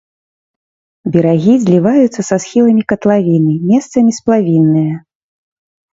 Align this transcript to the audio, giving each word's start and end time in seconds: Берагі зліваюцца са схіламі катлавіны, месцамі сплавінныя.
Берагі 1.15 1.53
зліваюцца 1.65 2.21
са 2.29 2.35
схіламі 2.45 2.83
катлавіны, 2.95 3.53
месцамі 3.69 4.11
сплавінныя. 4.19 4.95